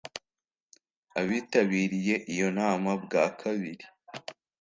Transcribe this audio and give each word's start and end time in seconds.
abitabiriye 1.19 2.15
iyo 2.33 2.47
nama 2.59 2.91
bwa 3.03 3.23
kabiri 3.39 3.85